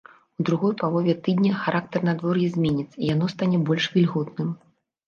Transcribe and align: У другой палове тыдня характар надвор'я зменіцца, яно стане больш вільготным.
У 0.39 0.45
другой 0.49 0.73
палове 0.83 1.13
тыдня 1.27 1.53
характар 1.65 2.07
надвор'я 2.09 2.49
зменіцца, 2.57 2.97
яно 3.13 3.25
стане 3.37 3.57
больш 3.71 3.85
вільготным. 4.01 4.49